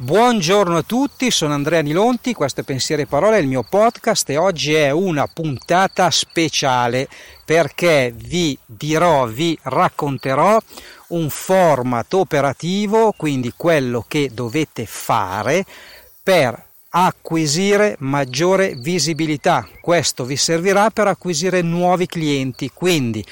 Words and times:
Buongiorno 0.00 0.76
a 0.76 0.82
tutti, 0.84 1.28
sono 1.32 1.54
Andrea 1.54 1.80
Nilonti, 1.80 2.32
questo 2.32 2.60
è 2.60 2.62
Pensieri 2.62 3.02
e 3.02 3.06
Parole, 3.06 3.40
il 3.40 3.48
mio 3.48 3.64
podcast 3.68 4.30
e 4.30 4.36
oggi 4.36 4.72
è 4.72 4.92
una 4.92 5.26
puntata 5.26 6.08
speciale 6.12 7.08
perché 7.44 8.14
vi 8.14 8.56
dirò, 8.64 9.26
vi 9.26 9.58
racconterò 9.60 10.56
un 11.08 11.28
format 11.28 12.14
operativo, 12.14 13.12
quindi 13.16 13.52
quello 13.56 14.04
che 14.06 14.30
dovete 14.32 14.86
fare 14.86 15.64
per 16.22 16.67
acquisire 16.90 17.96
maggiore 17.98 18.74
visibilità. 18.76 19.68
Questo 19.80 20.24
vi 20.24 20.36
servirà 20.36 20.90
per 20.90 21.06
acquisire 21.06 21.60
nuovi 21.62 22.06
clienti, 22.06 22.70
quindi 22.72 23.24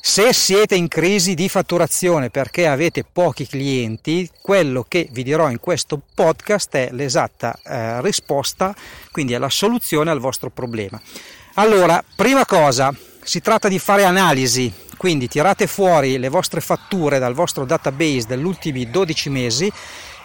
se 0.00 0.32
siete 0.32 0.74
in 0.74 0.88
crisi 0.88 1.34
di 1.34 1.48
fatturazione 1.48 2.28
perché 2.28 2.66
avete 2.66 3.04
pochi 3.10 3.46
clienti, 3.46 4.28
quello 4.42 4.84
che 4.86 5.08
vi 5.10 5.22
dirò 5.22 5.48
in 5.48 5.60
questo 5.60 6.00
podcast 6.14 6.76
è 6.76 6.88
l'esatta 6.92 7.58
eh, 7.64 8.02
risposta, 8.02 8.74
quindi 9.10 9.32
è 9.32 9.38
la 9.38 9.48
soluzione 9.48 10.10
al 10.10 10.18
vostro 10.18 10.50
problema. 10.50 11.00
Allora, 11.54 12.04
prima 12.16 12.44
cosa, 12.44 12.94
si 13.22 13.40
tratta 13.40 13.68
di 13.68 13.78
fare 13.78 14.04
analisi, 14.04 14.70
quindi 14.98 15.28
tirate 15.28 15.66
fuori 15.66 16.18
le 16.18 16.28
vostre 16.28 16.60
fatture 16.60 17.18
dal 17.18 17.32
vostro 17.32 17.64
database 17.64 18.26
degli 18.26 18.44
ultimi 18.44 18.90
12 18.90 19.30
mesi 19.30 19.72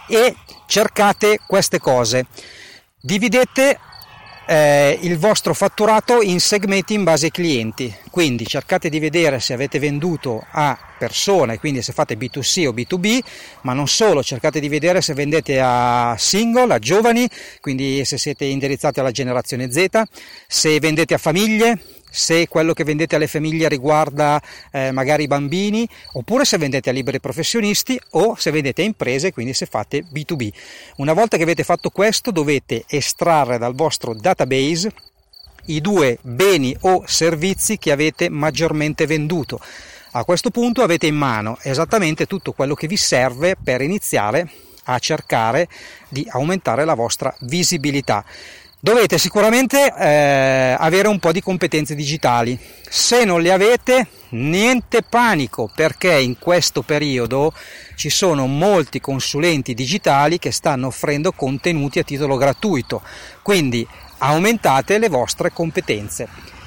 e 0.08 0.34
cercate 0.66 1.38
queste 1.46 1.78
cose. 1.78 2.26
Dividete 3.02 3.78
eh, 4.46 4.98
il 5.02 5.16
vostro 5.16 5.54
fatturato 5.54 6.20
in 6.20 6.38
segmenti 6.38 6.92
in 6.92 7.02
base 7.02 7.26
ai 7.26 7.30
clienti. 7.30 7.94
Quindi 8.10 8.46
cercate 8.46 8.90
di 8.90 8.98
vedere 8.98 9.40
se 9.40 9.54
avete 9.54 9.78
venduto 9.78 10.44
a 10.50 10.78
persone, 10.98 11.58
quindi 11.58 11.80
se 11.80 11.94
fate 11.94 12.18
B2C 12.18 12.66
o 12.66 12.72
B2B, 12.72 13.20
ma 13.62 13.72
non 13.72 13.88
solo, 13.88 14.22
cercate 14.22 14.60
di 14.60 14.68
vedere 14.68 15.00
se 15.00 15.14
vendete 15.14 15.58
a 15.62 16.14
single, 16.18 16.74
a 16.74 16.78
giovani, 16.78 17.26
quindi 17.60 18.04
se 18.04 18.18
siete 18.18 18.44
indirizzati 18.44 19.00
alla 19.00 19.12
generazione 19.12 19.72
Z, 19.72 20.02
se 20.46 20.78
vendete 20.78 21.14
a 21.14 21.18
famiglie, 21.18 21.78
se 22.10 22.48
quello 22.48 22.72
che 22.72 22.84
vendete 22.84 23.16
alle 23.16 23.26
famiglie 23.26 23.68
riguarda 23.68 24.40
eh, 24.70 24.90
magari 24.90 25.24
i 25.24 25.26
bambini, 25.28 25.88
oppure 26.12 26.44
se 26.44 26.58
vendete 26.58 26.90
a 26.90 26.92
liberi 26.92 27.20
professionisti 27.20 27.98
o 28.10 28.34
se 28.36 28.50
vendete 28.50 28.82
a 28.82 28.84
imprese, 28.84 29.32
quindi 29.32 29.54
se 29.54 29.66
fate 29.66 30.04
B2B. 30.04 30.50
Una 30.96 31.12
volta 31.12 31.36
che 31.36 31.44
avete 31.44 31.64
fatto 31.64 31.90
questo 31.90 32.30
dovete 32.30 32.84
estrarre 32.88 33.58
dal 33.58 33.74
vostro 33.74 34.14
database 34.14 34.92
i 35.66 35.80
due 35.80 36.18
beni 36.22 36.76
o 36.80 37.04
servizi 37.06 37.78
che 37.78 37.92
avete 37.92 38.28
maggiormente 38.28 39.06
venduto. 39.06 39.60
A 40.12 40.24
questo 40.24 40.50
punto 40.50 40.82
avete 40.82 41.06
in 41.06 41.14
mano 41.14 41.58
esattamente 41.62 42.26
tutto 42.26 42.52
quello 42.52 42.74
che 42.74 42.88
vi 42.88 42.96
serve 42.96 43.54
per 43.62 43.80
iniziare 43.80 44.50
a 44.84 44.98
cercare 44.98 45.68
di 46.08 46.26
aumentare 46.30 46.84
la 46.84 46.94
vostra 46.94 47.34
visibilità. 47.40 48.24
Dovete 48.82 49.18
sicuramente 49.18 49.92
eh, 49.94 50.74
avere 50.78 51.06
un 51.06 51.18
po' 51.18 51.32
di 51.32 51.42
competenze 51.42 51.94
digitali. 51.94 52.58
Se 52.88 53.26
non 53.26 53.42
le 53.42 53.52
avete, 53.52 54.06
niente 54.30 55.02
panico, 55.02 55.70
perché 55.74 56.18
in 56.18 56.38
questo 56.38 56.80
periodo 56.80 57.52
ci 57.94 58.08
sono 58.08 58.46
molti 58.46 58.98
consulenti 58.98 59.74
digitali 59.74 60.38
che 60.38 60.50
stanno 60.50 60.86
offrendo 60.86 61.32
contenuti 61.32 61.98
a 61.98 62.04
titolo 62.04 62.38
gratuito. 62.38 63.02
Quindi 63.42 63.86
aumentate 64.16 64.96
le 64.96 65.10
vostre 65.10 65.52
competenze. 65.52 66.26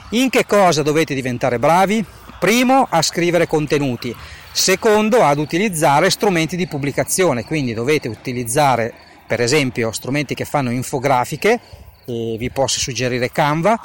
In 0.09 0.29
che 0.29 0.45
cosa 0.45 0.83
dovete 0.83 1.15
diventare 1.15 1.57
bravi? 1.57 2.05
Primo, 2.39 2.85
a 2.91 3.01
scrivere 3.01 3.47
contenuti. 3.47 4.15
Secondo, 4.51 5.23
ad 5.23 5.39
utilizzare 5.39 6.11
strumenti 6.11 6.57
di 6.57 6.67
pubblicazione. 6.67 7.43
Quindi 7.43 7.73
dovete 7.73 8.07
utilizzare, 8.07 8.93
per 9.25 9.41
esempio, 9.41 9.91
strumenti 9.91 10.35
che 10.35 10.45
fanno 10.45 10.69
infografiche 10.69 11.81
e 12.05 12.35
vi 12.37 12.49
posso 12.49 12.79
suggerire 12.79 13.31
Canva. 13.31 13.79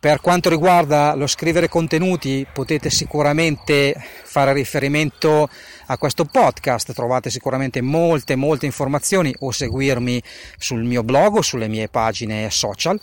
Per 0.00 0.22
quanto 0.22 0.48
riguarda 0.48 1.14
lo 1.14 1.26
scrivere 1.26 1.68
contenuti 1.68 2.46
potete 2.50 2.88
sicuramente 2.88 3.94
fare 4.24 4.54
riferimento 4.54 5.46
a 5.86 5.98
questo 5.98 6.24
podcast, 6.24 6.94
trovate 6.94 7.28
sicuramente 7.28 7.82
molte 7.82 8.34
molte 8.34 8.64
informazioni 8.64 9.34
o 9.40 9.50
seguirmi 9.50 10.22
sul 10.56 10.84
mio 10.84 11.02
blog 11.02 11.36
o 11.36 11.42
sulle 11.42 11.68
mie 11.68 11.88
pagine 11.88 12.48
social. 12.50 12.98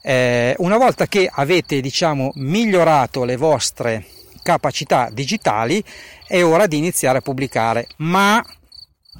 Eh, 0.00 0.54
una 0.58 0.78
volta 0.78 1.06
che 1.06 1.28
avete 1.30 1.82
diciamo 1.82 2.30
migliorato 2.36 3.24
le 3.24 3.36
vostre 3.36 4.06
capacità 4.42 5.10
digitali 5.12 5.84
è 6.26 6.42
ora 6.42 6.66
di 6.66 6.78
iniziare 6.78 7.18
a 7.18 7.20
pubblicare, 7.20 7.88
ma 7.96 8.42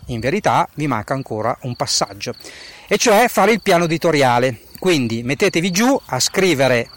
in 0.06 0.20
verità 0.20 0.66
vi 0.74 0.86
manca 0.86 1.12
ancora 1.12 1.54
un 1.64 1.76
passaggio, 1.76 2.34
e 2.86 2.96
cioè 2.96 3.28
fare 3.28 3.52
il 3.52 3.60
piano 3.60 3.84
editoriale. 3.84 4.60
Quindi 4.78 5.22
mettetevi 5.22 5.70
giù 5.70 5.98
a 6.06 6.20
scrivere 6.20 6.88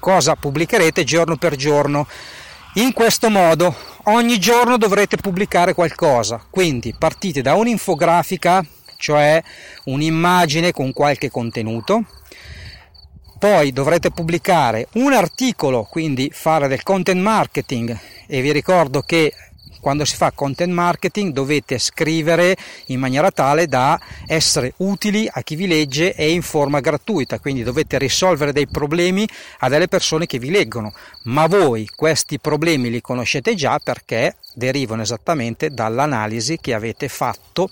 cosa 0.00 0.34
pubblicherete 0.34 1.04
giorno 1.04 1.36
per 1.36 1.54
giorno. 1.54 2.06
In 2.74 2.92
questo 2.92 3.30
modo 3.30 3.74
ogni 4.04 4.38
giorno 4.38 4.76
dovrete 4.76 5.16
pubblicare 5.16 5.74
qualcosa, 5.74 6.44
quindi 6.50 6.94
partite 6.98 7.42
da 7.42 7.54
un'infografica, 7.54 8.64
cioè 8.96 9.42
un'immagine 9.84 10.72
con 10.72 10.92
qualche 10.92 11.30
contenuto, 11.30 12.04
poi 13.38 13.72
dovrete 13.72 14.10
pubblicare 14.10 14.88
un 14.94 15.12
articolo, 15.12 15.84
quindi 15.88 16.30
fare 16.32 16.66
del 16.66 16.82
content 16.82 17.20
marketing. 17.20 17.96
E 18.26 18.40
vi 18.40 18.52
ricordo 18.52 19.02
che 19.02 19.32
quando 19.80 20.04
si 20.04 20.14
fa 20.14 20.30
content 20.30 20.72
marketing 20.72 21.32
dovete 21.32 21.76
scrivere 21.78 22.56
in 22.86 23.00
maniera 23.00 23.32
tale 23.32 23.66
da 23.66 24.00
essere 24.26 24.74
utili 24.76 25.28
a 25.30 25.42
chi 25.42 25.56
vi 25.56 25.66
legge 25.66 26.14
e 26.14 26.30
in 26.30 26.42
forma 26.42 26.78
gratuita, 26.78 27.40
quindi 27.40 27.64
dovete 27.64 27.98
risolvere 27.98 28.52
dei 28.52 28.68
problemi 28.68 29.26
a 29.58 29.68
delle 29.68 29.88
persone 29.88 30.26
che 30.26 30.38
vi 30.38 30.50
leggono, 30.50 30.92
ma 31.24 31.46
voi 31.48 31.88
questi 31.94 32.38
problemi 32.38 32.90
li 32.90 33.00
conoscete 33.00 33.54
già 33.56 33.80
perché 33.82 34.36
derivano 34.54 35.02
esattamente 35.02 35.70
dall'analisi 35.70 36.58
che 36.60 36.74
avete 36.74 37.08
fatto 37.08 37.68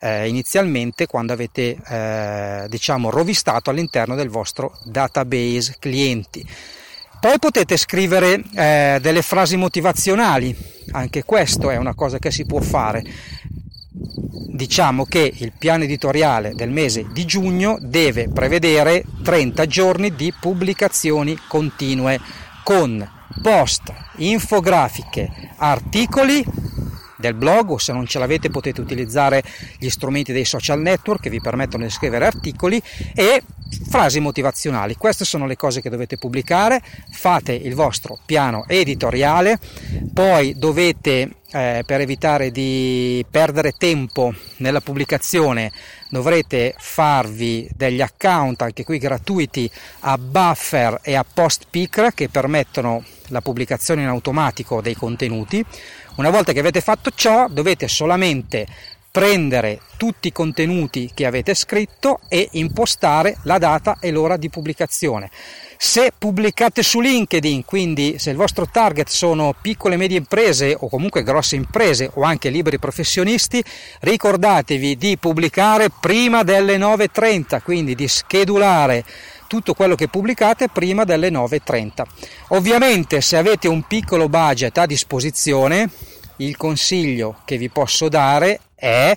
eh, 0.00 0.28
inizialmente 0.28 1.06
quando 1.06 1.32
avete 1.32 1.76
eh, 1.88 2.66
diciamo 2.68 3.10
rovistato 3.10 3.70
all'interno 3.70 4.14
del 4.14 4.28
vostro 4.28 4.78
database 4.84 5.76
clienti. 5.78 6.46
Poi 7.20 7.38
potete 7.38 7.76
scrivere 7.76 8.42
eh, 8.54 8.98
delle 9.00 9.22
frasi 9.22 9.56
motivazionali, 9.56 10.56
anche 10.92 11.24
questo 11.24 11.70
è 11.70 11.76
una 11.76 11.94
cosa 11.94 12.18
che 12.18 12.30
si 12.30 12.44
può 12.44 12.60
fare. 12.60 13.02
Diciamo 14.48 15.04
che 15.04 15.32
il 15.36 15.52
piano 15.58 15.84
editoriale 15.84 16.54
del 16.54 16.70
mese 16.70 17.06
di 17.12 17.24
giugno 17.24 17.78
deve 17.80 18.28
prevedere 18.28 19.04
30 19.22 19.66
giorni 19.66 20.14
di 20.14 20.32
pubblicazioni 20.38 21.36
continue 21.48 22.20
con 22.62 23.06
post, 23.42 23.92
infografiche, 24.16 25.30
articoli 25.56 26.44
del 27.16 27.34
blog 27.34 27.70
o 27.70 27.78
se 27.78 27.92
non 27.92 28.06
ce 28.06 28.18
l'avete 28.18 28.50
potete 28.50 28.80
utilizzare 28.80 29.42
gli 29.78 29.88
strumenti 29.88 30.32
dei 30.32 30.44
social 30.44 30.80
network 30.80 31.22
che 31.22 31.30
vi 31.30 31.40
permettono 31.40 31.84
di 31.84 31.90
scrivere 31.90 32.26
articoli 32.26 32.80
e 33.14 33.42
frasi 33.88 34.20
motivazionali. 34.20 34.96
Queste 34.96 35.24
sono 35.24 35.46
le 35.46 35.56
cose 35.56 35.80
che 35.80 35.90
dovete 35.90 36.16
pubblicare, 36.16 36.82
fate 37.10 37.52
il 37.52 37.74
vostro 37.74 38.18
piano 38.24 38.64
editoriale, 38.66 39.58
poi 40.12 40.54
dovete 40.56 41.30
eh, 41.50 41.82
per 41.86 42.00
evitare 42.00 42.50
di 42.50 43.24
perdere 43.30 43.72
tempo 43.72 44.34
nella 44.58 44.80
pubblicazione 44.80 45.70
dovrete 46.08 46.74
farvi 46.78 47.68
degli 47.74 48.00
account 48.00 48.62
anche 48.62 48.84
qui 48.84 48.98
gratuiti 48.98 49.70
a 50.00 50.16
Buffer 50.18 51.00
e 51.02 51.14
a 51.14 51.24
PostPicker 51.24 52.14
che 52.14 52.28
permettono 52.28 53.04
la 53.28 53.40
pubblicazione 53.40 54.02
in 54.02 54.08
automatico 54.08 54.80
dei 54.80 54.94
contenuti. 54.94 55.64
Una 56.16 56.30
volta 56.30 56.52
che 56.52 56.60
avete 56.60 56.80
fatto 56.80 57.10
ciò 57.14 57.48
dovete 57.48 57.88
solamente 57.88 58.66
prendere 59.16 59.80
tutti 59.96 60.28
i 60.28 60.32
contenuti 60.32 61.10
che 61.14 61.24
avete 61.24 61.54
scritto 61.54 62.20
e 62.28 62.50
impostare 62.52 63.38
la 63.44 63.56
data 63.56 63.96
e 63.98 64.10
l'ora 64.10 64.36
di 64.36 64.50
pubblicazione. 64.50 65.30
Se 65.78 66.12
pubblicate 66.16 66.82
su 66.82 67.00
LinkedIn, 67.00 67.64
quindi 67.64 68.16
se 68.18 68.28
il 68.28 68.36
vostro 68.36 68.68
target 68.70 69.08
sono 69.08 69.54
piccole 69.58 69.94
e 69.94 69.96
medie 69.96 70.18
imprese 70.18 70.76
o 70.78 70.90
comunque 70.90 71.22
grosse 71.22 71.56
imprese 71.56 72.10
o 72.12 72.24
anche 72.24 72.50
liberi 72.50 72.78
professionisti, 72.78 73.64
ricordatevi 74.00 74.98
di 74.98 75.16
pubblicare 75.16 75.88
prima 75.98 76.42
delle 76.42 76.76
9.30, 76.76 77.62
quindi 77.62 77.94
di 77.94 78.08
schedulare 78.08 79.02
tutto 79.46 79.72
quello 79.72 79.94
che 79.94 80.08
pubblicate 80.08 80.68
prima 80.68 81.04
delle 81.04 81.30
9.30. 81.30 82.02
Ovviamente 82.48 83.22
se 83.22 83.38
avete 83.38 83.66
un 83.66 83.80
piccolo 83.84 84.28
budget 84.28 84.76
a 84.76 84.84
disposizione, 84.84 85.88
il 86.38 86.56
consiglio 86.56 87.40
che 87.44 87.56
vi 87.56 87.68
posso 87.68 88.08
dare 88.08 88.60
è 88.74 89.14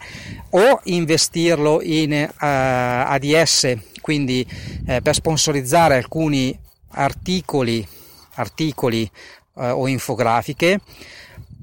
o 0.52 0.80
investirlo 0.86 1.82
in 1.82 2.12
uh, 2.12 2.44
eh, 2.44 2.48
ADS, 2.48 3.76
quindi 4.02 4.46
uh, 4.50 5.02
per 5.02 5.14
sponsorizzare 5.14 5.96
alcuni 5.96 6.58
articoli, 6.92 7.86
articoli 8.36 9.10
uh, 9.54 9.64
o 9.64 9.88
infografiche, 9.88 10.80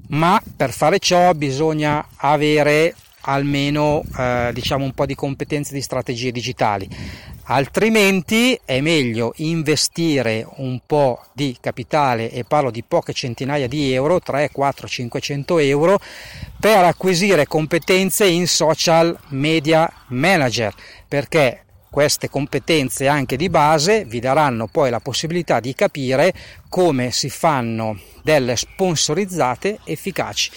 ma 0.09 0.41
per 0.55 0.71
fare 0.71 0.99
ciò 0.99 1.33
bisogna 1.33 2.07
avere 2.17 2.95
almeno 3.27 4.03
eh, 4.17 4.51
diciamo 4.53 4.85
un 4.85 4.93
po' 4.93 5.05
di 5.05 5.15
competenze 5.15 5.73
di 5.73 5.81
strategie 5.81 6.31
digitali 6.31 6.87
altrimenti 7.49 8.59
è 8.65 8.81
meglio 8.81 9.33
investire 9.37 10.45
un 10.57 10.81
po' 10.85 11.23
di 11.33 11.55
capitale 11.59 12.29
e 12.31 12.43
parlo 12.43 12.71
di 12.71 12.83
poche 12.83 13.13
centinaia 13.13 13.67
di 13.67 13.93
euro 13.93 14.19
3 14.19 14.49
4 14.51 14.87
500 14.87 15.57
euro 15.59 15.99
per 16.59 16.83
acquisire 16.83 17.47
competenze 17.47 18.25
in 18.25 18.47
social 18.47 19.17
media 19.29 19.91
manager 20.07 20.73
perché 21.07 21.63
queste 21.89 22.29
competenze 22.29 23.07
anche 23.07 23.37
di 23.37 23.49
base 23.49 24.03
vi 24.03 24.19
daranno 24.19 24.67
poi 24.67 24.89
la 24.89 24.99
possibilità 24.99 25.59
di 25.61 25.73
capire 25.73 26.33
come 26.67 27.11
si 27.11 27.29
fanno 27.29 27.97
delle 28.23 28.57
sponsorizzate 28.57 29.79
efficaci. 29.85 30.51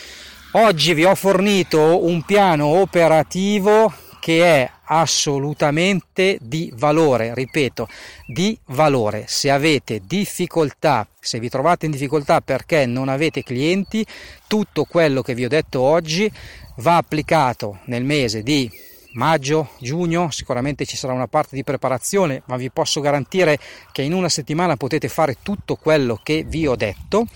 Oggi 0.53 0.93
vi 0.93 1.05
ho 1.05 1.15
fornito 1.15 2.05
un 2.05 2.23
piano 2.23 2.67
operativo 2.67 3.91
che 4.21 4.45
è 4.45 4.71
assolutamente 4.85 6.39
di 6.41 6.73
valore, 6.77 7.35
ripeto, 7.35 7.89
di 8.27 8.57
valore. 8.67 9.25
Se 9.27 9.51
avete 9.51 10.03
difficoltà, 10.05 11.09
se 11.19 11.41
vi 11.41 11.49
trovate 11.49 11.87
in 11.87 11.93
difficoltà 11.93 12.41
perché 12.41 12.87
non 12.87 13.09
avete 13.09 13.43
clienti, 13.43 14.07
tutto 14.47 14.85
quello 14.85 15.23
che 15.23 15.35
vi 15.35 15.45
ho 15.45 15.49
detto 15.49 15.81
oggi 15.81 16.31
va 16.77 16.97
applicato 16.97 17.81
nel 17.87 18.05
mese 18.05 18.43
di 18.43 18.71
maggio, 19.13 19.71
giugno, 19.79 20.31
sicuramente 20.31 20.85
ci 20.85 20.97
sarà 20.97 21.13
una 21.13 21.27
parte 21.27 21.57
di 21.57 21.65
preparazione, 21.65 22.43
ma 22.47 22.57
vi 22.57 22.71
posso 22.71 23.01
garantire 23.01 23.59
che 23.93 24.03
in 24.03 24.13
una 24.13 24.29
settimana 24.29 24.77
potete 24.77 25.09
fare 25.09 25.39
tutto 25.43 25.77
quello 25.77 26.21
che 26.23 26.45
vi 26.47 26.67
ho 26.67 26.77
detto. 26.77 27.27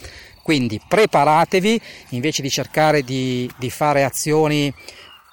Quindi 0.42 0.78
preparatevi 0.86 1.80
invece 2.10 2.42
di 2.42 2.50
cercare 2.50 3.02
di, 3.02 3.50
di 3.56 3.70
fare 3.70 4.04
azioni 4.04 4.72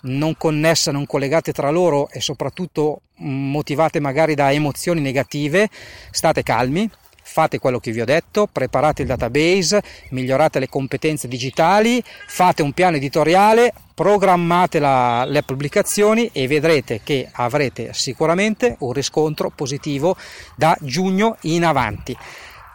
non 0.01 0.35
connesse, 0.37 0.91
non 0.91 1.05
collegate 1.05 1.51
tra 1.51 1.69
loro 1.69 2.09
e 2.09 2.21
soprattutto 2.21 3.01
motivate 3.17 3.99
magari 3.99 4.35
da 4.35 4.51
emozioni 4.51 5.01
negative, 5.01 5.69
state 6.09 6.43
calmi, 6.43 6.89
fate 7.23 7.59
quello 7.59 7.79
che 7.79 7.91
vi 7.91 8.01
ho 8.01 8.05
detto, 8.05 8.47
preparate 8.51 9.03
il 9.03 9.07
database, 9.07 9.81
migliorate 10.09 10.59
le 10.59 10.67
competenze 10.67 11.27
digitali, 11.27 12.03
fate 12.27 12.61
un 12.61 12.73
piano 12.73 12.97
editoriale, 12.97 13.73
programmate 13.93 14.79
la, 14.79 15.23
le 15.25 15.43
pubblicazioni 15.43 16.29
e 16.33 16.47
vedrete 16.47 17.01
che 17.03 17.29
avrete 17.31 17.93
sicuramente 17.93 18.75
un 18.79 18.91
riscontro 18.91 19.49
positivo 19.49 20.17
da 20.55 20.75
giugno 20.81 21.37
in 21.41 21.63
avanti. 21.63 22.17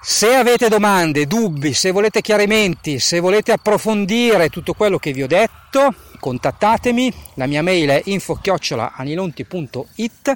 Se 0.08 0.32
avete 0.32 0.68
domande, 0.68 1.26
dubbi, 1.26 1.74
se 1.74 1.90
volete 1.90 2.20
chiarimenti, 2.20 3.00
se 3.00 3.18
volete 3.18 3.50
approfondire 3.50 4.50
tutto 4.50 4.72
quello 4.72 4.98
che 4.98 5.10
vi 5.10 5.24
ho 5.24 5.26
detto, 5.26 5.92
contattatemi, 6.20 7.12
la 7.34 7.46
mia 7.46 7.60
mail 7.60 7.88
è 7.88 8.02
info-anilonti.it, 8.04 10.32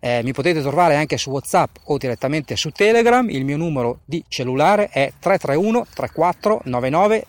eh, 0.00 0.22
mi 0.24 0.32
potete 0.32 0.62
trovare 0.62 0.96
anche 0.96 1.18
su 1.18 1.28
Whatsapp 1.28 1.76
o 1.84 1.98
direttamente 1.98 2.56
su 2.56 2.70
Telegram, 2.70 3.28
il 3.28 3.44
mio 3.44 3.58
numero 3.58 3.98
di 4.06 4.24
cellulare 4.26 4.88
è 4.88 5.12
331 5.20 5.86
34 5.92 6.62
99 6.64 7.26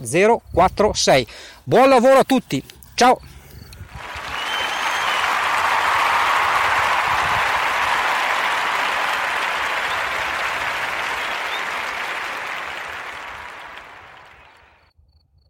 046. 0.50 1.28
Buon 1.62 1.90
lavoro 1.90 2.20
a 2.20 2.24
tutti, 2.24 2.64
ciao! 2.96 3.31